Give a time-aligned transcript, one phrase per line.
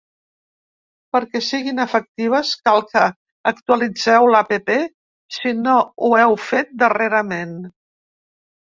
[1.15, 3.05] Perquè siguin efectives, cal que
[3.53, 4.75] actualitzeu l’app
[5.39, 7.59] si no ho heu fet darrerament.